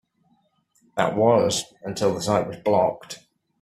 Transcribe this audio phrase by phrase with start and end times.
[0.97, 3.19] That was until the site was blocked.